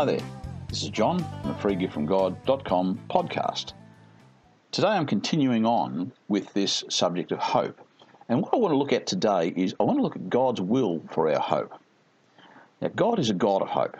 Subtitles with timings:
[0.00, 0.26] Hi there,
[0.70, 3.74] this is John from the freegiftfromgod.com podcast.
[4.72, 7.78] Today I'm continuing on with this subject of hope.
[8.30, 10.62] And what I want to look at today is I want to look at God's
[10.62, 11.78] will for our hope.
[12.80, 13.94] Now, God is a God of hope.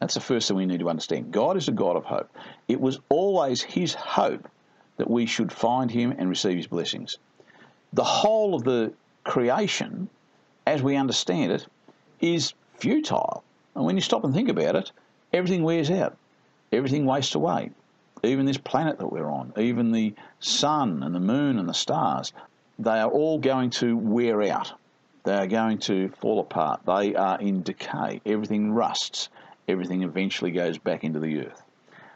[0.00, 1.30] That's the first thing we need to understand.
[1.30, 2.34] God is a God of hope.
[2.66, 4.48] It was always His hope
[4.96, 7.18] that we should find Him and receive His blessings.
[7.92, 10.08] The whole of the creation,
[10.66, 11.66] as we understand it,
[12.18, 13.44] is futile.
[13.74, 14.90] And when you stop and think about it,
[15.32, 16.16] everything wears out,
[16.72, 17.70] everything wastes away.
[18.24, 22.32] Even this planet that we're on, even the sun and the moon and the stars,
[22.78, 24.72] they are all going to wear out.
[25.24, 26.80] They are going to fall apart.
[26.86, 28.20] They are in decay.
[28.24, 29.28] Everything rusts.
[29.68, 31.62] Everything eventually goes back into the earth.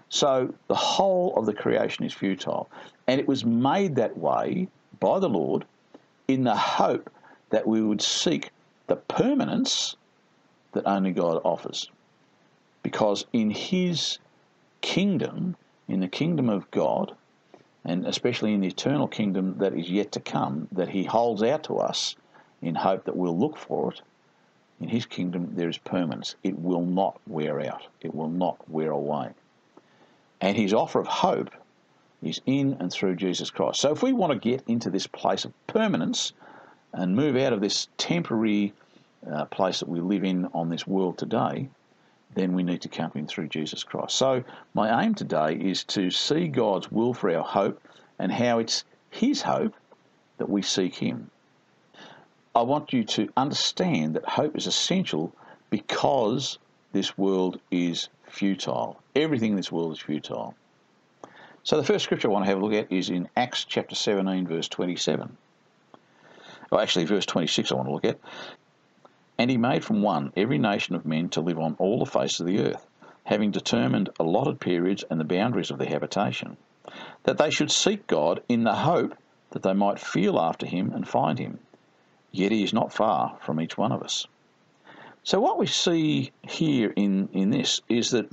[0.08, 2.68] So the whole of the creation is futile.
[3.06, 4.68] And it was made that way
[5.00, 5.64] by the Lord
[6.28, 7.10] in the hope
[7.50, 8.50] that we would seek
[8.86, 9.96] the permanence
[10.72, 11.90] that only God offers.
[12.92, 14.18] Because in His
[14.82, 15.56] kingdom,
[15.88, 17.16] in the kingdom of God,
[17.86, 21.64] and especially in the eternal kingdom that is yet to come, that He holds out
[21.64, 22.16] to us
[22.60, 24.02] in hope that we'll look for it,
[24.78, 26.34] in His kingdom there is permanence.
[26.42, 29.30] It will not wear out, it will not wear away.
[30.42, 31.50] And His offer of hope
[32.22, 33.80] is in and through Jesus Christ.
[33.80, 36.34] So if we want to get into this place of permanence
[36.92, 38.74] and move out of this temporary
[39.26, 41.70] uh, place that we live in on this world today,
[42.34, 44.16] then we need to come in through Jesus Christ.
[44.16, 44.42] So,
[44.74, 47.80] my aim today is to see God's will for our hope
[48.18, 49.74] and how it's His hope
[50.38, 51.30] that we seek Him.
[52.54, 55.32] I want you to understand that hope is essential
[55.70, 56.58] because
[56.92, 59.00] this world is futile.
[59.16, 60.54] Everything in this world is futile.
[61.64, 63.94] So, the first scripture I want to have a look at is in Acts chapter
[63.94, 65.36] 17, verse 27.
[66.70, 68.18] Well, actually, verse 26 I want to look at.
[69.38, 72.38] And he made from one every nation of men to live on all the face
[72.38, 72.86] of the earth,
[73.24, 76.56] having determined allotted periods and the boundaries of their habitation,
[77.22, 79.16] that they should seek God in the hope
[79.50, 81.58] that they might feel after him and find him.
[82.30, 84.26] Yet he is not far from each one of us.
[85.24, 88.28] So, what we see here in, in this is that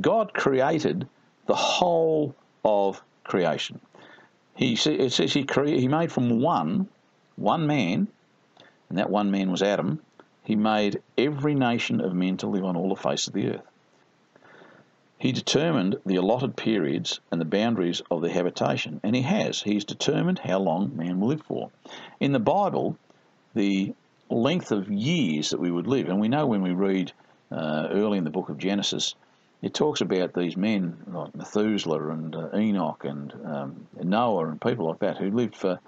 [0.00, 1.08] God created
[1.46, 2.34] the whole
[2.64, 3.80] of creation.
[4.54, 6.88] He it says he, cre- he made from one,
[7.36, 8.08] one man,
[8.88, 10.00] and that one man was Adam,
[10.44, 13.66] he made every nation of men to live on all the face of the earth.
[15.18, 19.62] He determined the allotted periods and the boundaries of their habitation, and he has.
[19.62, 21.70] He's determined how long man will live for.
[22.20, 22.98] In the Bible,
[23.54, 23.94] the
[24.28, 27.12] length of years that we would live, and we know when we read
[27.50, 29.14] uh, early in the book of Genesis,
[29.62, 34.88] it talks about these men like Methuselah and uh, Enoch and um, Noah and people
[34.88, 35.80] like that who lived for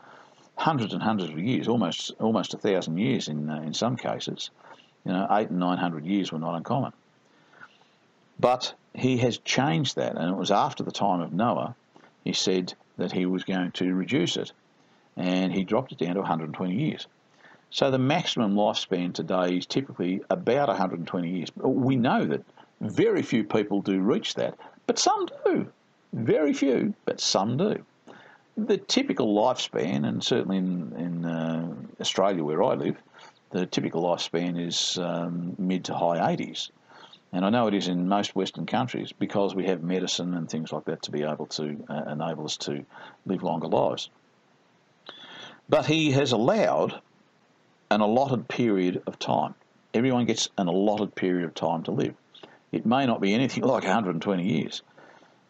[0.57, 4.51] hundreds and hundreds of years, almost almost a thousand years in uh, in some cases.
[5.05, 6.93] You know, eight and nine hundred years were not uncommon.
[8.41, 11.75] But he has changed that, and it was after the time of Noah.
[12.25, 14.53] He said that he was going to reduce it,
[15.17, 17.07] and he dropped it down to 120 years.
[17.71, 21.51] So the maximum lifespan today is typically about 120 years.
[21.57, 22.45] We know that
[22.81, 25.71] very few people do reach that, but some do.
[26.13, 27.85] Very few, but some do
[28.57, 32.97] the typical lifespan, and certainly in, in uh, Australia where I live,
[33.51, 36.71] the typical lifespan is um, mid to high 80s.
[37.33, 40.73] And I know it is in most Western countries because we have medicine and things
[40.73, 42.85] like that to be able to uh, enable us to
[43.27, 44.09] live longer lives.
[45.69, 47.01] But he has allowed
[47.91, 49.55] an allotted period of time.
[49.93, 52.15] Everyone gets an allotted period of time to live.
[52.73, 54.83] It may not be anything like 120 years,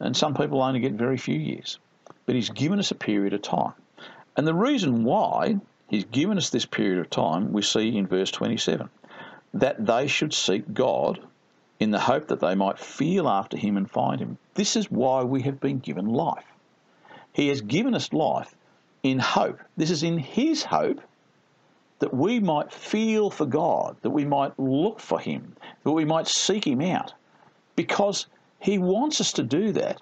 [0.00, 1.78] and some people only get very few years
[2.26, 3.72] but He's given us a period of time.
[4.36, 8.30] And the reason why He's given us this period of time, we see in verse
[8.30, 8.90] 27
[9.54, 11.20] that they should seek God
[11.78, 14.38] in the hope that they might feel after Him and find Him.
[14.54, 16.44] This is why we have been given life.
[17.32, 18.54] He has given us life
[19.02, 19.60] in hope.
[19.76, 21.00] This is in His hope
[21.98, 25.54] that we might feel for God, that we might look for Him,
[25.84, 27.14] that we might seek Him out,
[27.76, 28.26] because
[28.58, 30.00] He wants us to do that.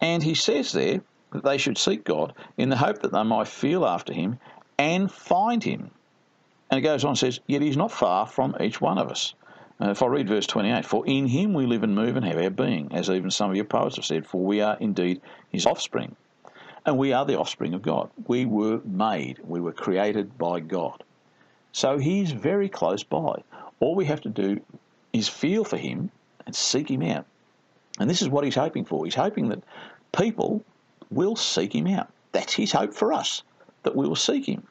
[0.00, 1.00] And He says there,
[1.32, 4.38] that they should seek God in the hope that they might feel after him
[4.78, 5.90] and find him.
[6.70, 9.34] And it goes on and says, Yet he's not far from each one of us.
[9.80, 12.38] Uh, if I read verse 28, For in him we live and move and have
[12.38, 15.66] our being, as even some of your poets have said, for we are indeed his
[15.66, 16.16] offspring.
[16.84, 18.10] And we are the offspring of God.
[18.26, 21.02] We were made, we were created by God.
[21.72, 23.42] So he's very close by.
[23.80, 24.60] All we have to do
[25.12, 26.10] is feel for him
[26.46, 27.26] and seek him out.
[27.98, 29.04] And this is what he's hoping for.
[29.04, 29.62] He's hoping that
[30.16, 30.64] people
[31.10, 32.08] will seek him out.
[32.32, 33.42] That's his hope for us,
[33.82, 34.66] that we will seek him.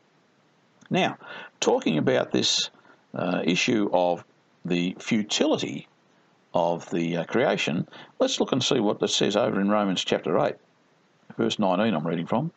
[0.89, 1.17] Now,
[1.59, 2.69] talking about this
[3.13, 4.23] uh, issue of
[4.65, 5.87] the futility
[6.53, 7.87] of the uh, creation,
[8.19, 10.55] let's look and see what it says over in Romans chapter 8,
[11.37, 12.51] verse 19, I'm reading from.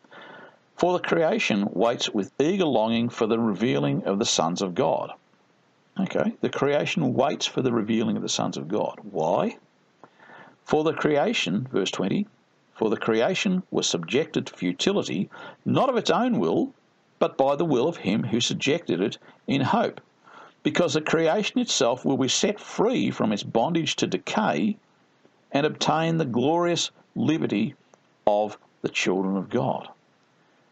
[0.77, 5.13] For the creation waits with eager longing for the revealing of the sons of God.
[6.01, 8.99] Okay, the creation waits for the revealing of the sons of God.
[9.03, 9.59] Why?
[10.65, 12.27] For the creation, verse 20,
[12.75, 15.29] for the creation was subjected to futility,
[15.65, 16.73] not of its own will,
[17.19, 20.01] but by the will of him who subjected it in hope.
[20.63, 24.77] Because the creation itself will be set free from its bondage to decay
[25.53, 27.75] and obtain the glorious liberty
[28.27, 29.89] of the children of God.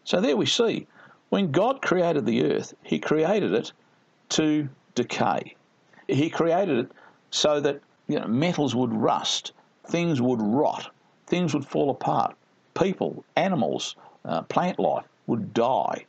[0.04, 0.86] So there we see,
[1.28, 3.72] when God created the earth, He created it
[4.30, 5.54] to decay.
[6.08, 6.92] He created it
[7.30, 9.52] so that you know, metals would rust,
[9.86, 10.90] things would rot,
[11.30, 12.36] things would fall apart,
[12.74, 16.04] people, animals, uh, plant life would die.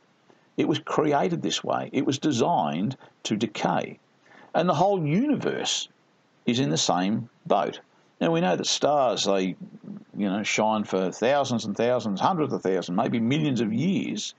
[0.56, 1.88] It was created this way.
[1.92, 3.98] It was designed to decay.
[4.54, 5.88] And the whole universe
[6.44, 7.80] is in the same boat.
[8.20, 9.56] Now we know that stars they
[10.14, 14.34] you know shine for thousands and thousands, hundreds of thousands, maybe millions of years.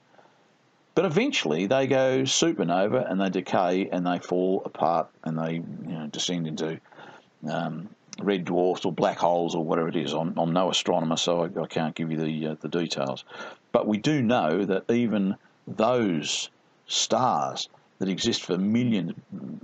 [0.96, 5.98] But eventually they go supernova and they decay and they fall apart and they you
[5.98, 6.80] know, descend into
[7.50, 7.90] um,
[8.22, 10.14] red dwarfs or black holes or whatever it is.
[10.14, 13.26] I'm, I'm no astronomer, so I, I can't give you the uh, the details.
[13.72, 15.36] But we do know that even
[15.68, 16.50] those
[16.88, 17.70] stars
[18.00, 19.14] that exist for millions,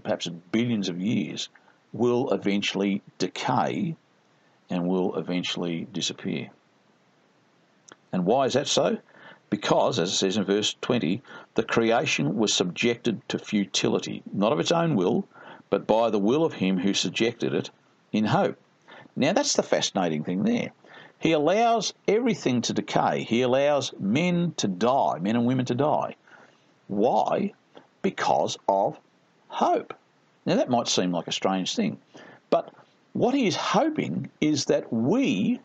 [0.03, 1.49] perhaps billions of years,
[1.93, 3.95] will eventually decay
[4.69, 6.49] and will eventually disappear.
[8.11, 8.97] And why is that so?
[9.49, 11.21] Because, as it says in verse 20,
[11.55, 15.27] the creation was subjected to futility, not of its own will,
[15.69, 17.69] but by the will of him who subjected it
[18.11, 18.57] in hope.
[19.15, 20.71] Now, that's the fascinating thing there.
[21.19, 23.23] He allows everything to decay.
[23.23, 26.15] He allows men to die, men and women to die.
[26.87, 27.53] Why?
[28.01, 28.97] Because of
[29.49, 29.93] hope.
[30.45, 31.99] Now, that might seem like a strange thing,
[32.49, 32.73] but
[33.13, 35.59] what he is hoping is that we,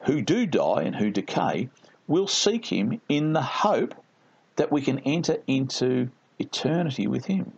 [0.00, 1.70] who do die and who decay,
[2.06, 3.94] will seek him in the hope
[4.56, 7.52] that we can enter into eternity with him.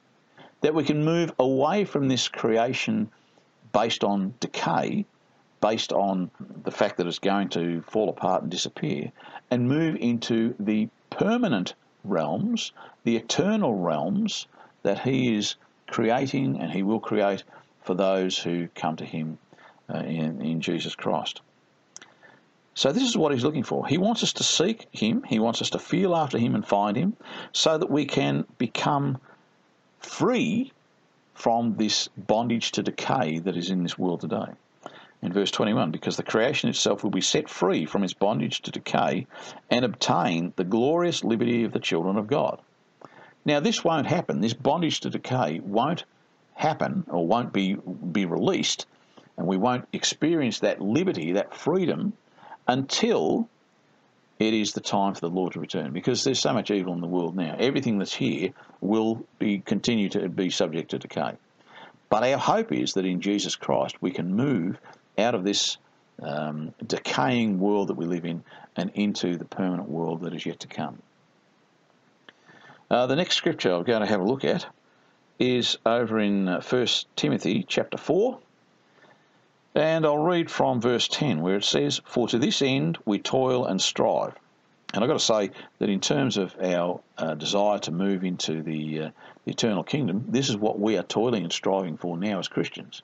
[0.61, 3.11] That we can move away from this creation
[3.77, 5.05] based on decay,
[5.61, 6.31] based on
[6.65, 9.13] the fact that it's going to fall apart and disappear,
[9.51, 12.73] and move into the permanent realms,
[13.05, 14.47] the eternal realms
[14.83, 15.57] that he is
[15.89, 17.45] creating and he will create
[17.83, 19.37] for those who come to him
[19.93, 21.43] uh, in, in Jesus Christ.
[22.73, 23.87] So, this is what he's looking for.
[23.87, 26.97] He wants us to seek him, he wants us to feel after him and find
[26.97, 27.15] him,
[27.53, 29.19] so that we can become
[30.01, 30.73] free
[31.37, 34.47] from this bondage to decay that is in this world today.
[35.23, 38.71] In verse 21, because the creation itself will be set free from its bondage to
[38.71, 39.27] decay
[39.71, 42.61] and obtain the glorious liberty of the children of God.
[43.45, 44.41] Now, this won't happen.
[44.41, 46.05] This bondage to decay won't
[46.55, 48.87] happen or won't be, be released,
[49.37, 52.15] and we won't experience that liberty, that freedom,
[52.67, 53.49] until
[54.39, 55.93] it is the time for the Lord to return.
[55.93, 57.57] Because there's so much evil in the world now.
[57.59, 58.51] Everything that's here
[58.81, 61.33] will be continue to be subject to decay.
[62.09, 64.79] But our hope is that in Jesus Christ we can move
[65.19, 65.79] out of this
[66.23, 68.45] um, decaying world that we live in
[68.77, 70.99] and into the permanent world that is yet to come.
[72.91, 74.67] Uh, the next scripture I'm going to have a look at
[75.39, 78.39] is over in uh, 1 Timothy chapter 4.
[79.77, 83.67] And I'll read from verse 10 where it says, For to this end we toil
[83.67, 84.33] and strive.
[84.95, 88.63] And I've got to say that in terms of our uh, desire to move into
[88.63, 89.11] the, uh,
[89.45, 93.03] the eternal kingdom, this is what we are toiling and striving for now as Christians.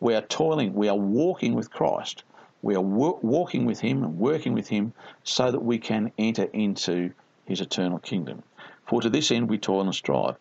[0.00, 2.24] We are toiling, we are walking with Christ.
[2.62, 6.48] We are wo- walking with Him and working with Him so that we can enter
[6.52, 7.12] into
[7.44, 8.42] His eternal kingdom.
[8.86, 10.34] For to this end we toil and strive.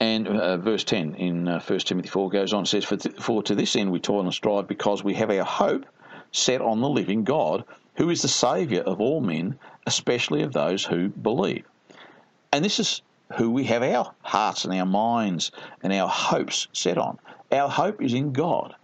[0.00, 3.42] And uh, verse 10 in uh, 1 Timothy 4 goes on, says, for, th- for
[3.42, 5.86] to this end we toil and strive because we have our hope
[6.30, 7.64] set on the living God,
[7.96, 11.64] who is the Saviour of all men, especially of those who believe.
[12.52, 13.02] And this is
[13.36, 15.50] who we have our hearts and our minds
[15.82, 17.18] and our hopes set on.
[17.50, 18.74] Our hope is in God.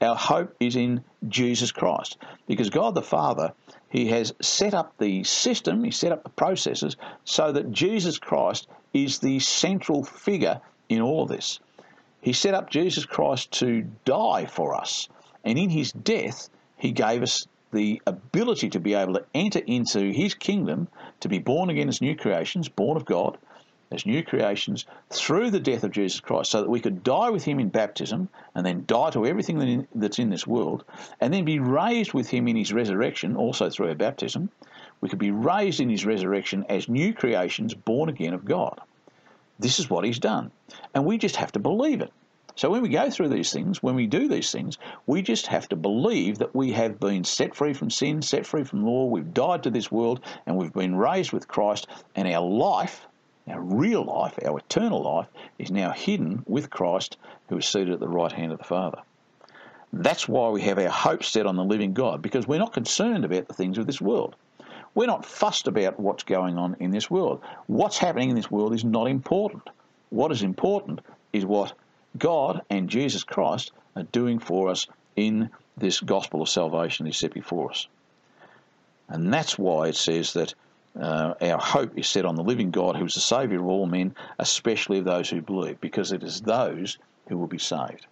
[0.00, 2.18] Our hope is in Jesus Christ.
[2.46, 3.52] Because God the Father,
[3.88, 8.68] He has set up the system, He set up the processes so that Jesus Christ
[8.94, 11.60] is the central figure in all of this.
[12.20, 15.08] He set up Jesus Christ to die for us,
[15.44, 20.12] and in his death, he gave us the ability to be able to enter into
[20.12, 20.88] his kingdom,
[21.20, 23.38] to be born again as new creations, born of God,
[23.90, 27.44] as new creations through the death of Jesus Christ, so that we could die with
[27.44, 30.84] him in baptism and then die to everything that's in this world,
[31.20, 34.50] and then be raised with him in his resurrection, also through our baptism,
[35.00, 38.80] we could be raised in his resurrection as new creations born again of God.
[39.58, 40.50] This is what he's done.
[40.94, 42.12] And we just have to believe it.
[42.56, 45.68] So when we go through these things, when we do these things, we just have
[45.68, 49.32] to believe that we have been set free from sin, set free from law, we've
[49.32, 53.06] died to this world, and we've been raised with Christ, and our life,
[53.50, 55.28] our real life, our eternal life,
[55.58, 57.16] is now hidden with Christ,
[57.48, 58.98] who is seated at the right hand of the Father.
[59.92, 63.24] That's why we have our hope set on the living God, because we're not concerned
[63.24, 64.36] about the things of this world.
[64.94, 67.42] We're not fussed about what's going on in this world.
[67.66, 69.68] What's happening in this world is not important.
[70.10, 71.00] What is important
[71.32, 71.72] is what
[72.18, 74.86] God and Jesus Christ are doing for us
[75.16, 77.86] in this gospel of salvation He set before us.
[79.08, 80.54] And that's why it says that
[81.00, 83.86] uh, our hope is set on the living God who is the Saviour of all
[83.86, 88.06] men, especially of those who believe, because it is those who will be saved.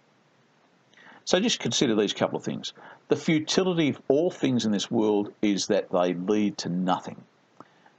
[1.25, 2.71] So just consider these couple of things.
[3.09, 7.21] The futility of all things in this world is that they lead to nothing.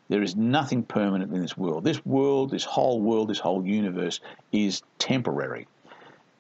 [0.08, 1.84] There is nothing permanent in this world.
[1.84, 4.20] This world, this whole world, this whole universe
[4.52, 5.66] is temporary.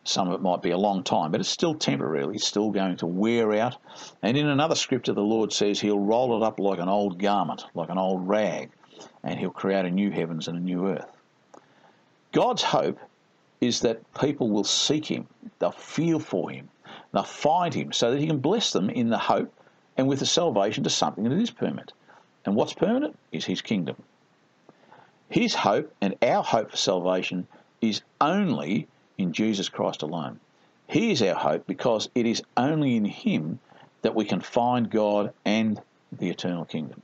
[0.04, 2.96] Some of it might be a long time, but it's still temporarily It's still going
[2.96, 3.76] to wear out.
[4.22, 7.66] And in another scripture, the Lord says he'll roll it up like an old garment,
[7.74, 8.70] like an old rag,
[9.22, 11.10] and he'll create a new heavens and a new earth.
[12.32, 12.98] God's hope
[13.60, 15.26] is that people will seek him,
[15.58, 16.70] they'll feel for him,
[17.12, 19.52] They'll find him so that he can bless them in the hope
[19.96, 21.92] and with the salvation to something that is permanent.
[22.44, 23.96] And what's permanent is his kingdom.
[25.28, 27.46] His hope and our hope for salvation
[27.80, 28.88] is only
[29.18, 30.40] in Jesus Christ alone.
[30.88, 33.58] He is our hope because it is only in him
[34.02, 35.80] that we can find God and
[36.12, 37.02] the eternal kingdom.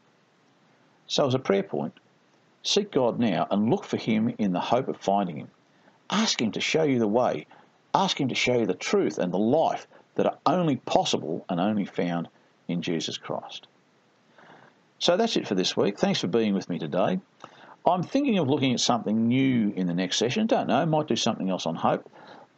[1.07, 1.93] So, as a prayer point,
[2.63, 5.51] seek God now and look for him in the hope of finding him.
[6.09, 7.47] Ask him to show you the way
[7.95, 11.61] Ask Him to show you the truth and the life that are only possible and
[11.61, 12.29] only found
[12.67, 13.69] in Jesus Christ.
[14.99, 15.99] So that's it for this week.
[15.99, 17.21] Thanks for being with me today.
[17.87, 20.47] I'm thinking of looking at something new in the next session.
[20.47, 22.11] Don't know, might do something else on hope.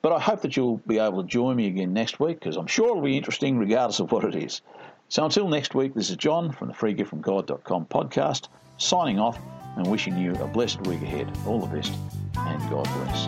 [0.03, 2.69] But I hope that you'll be able to join me again next week because I'm
[2.69, 4.61] sure it'll be interesting regardless of what it is.
[5.09, 9.39] So until next week, this is John from the freegiftfromgod.com podcast, signing off
[9.77, 11.37] and wishing you a blessed week ahead.
[11.47, 11.93] All the best
[12.37, 13.27] and God bless.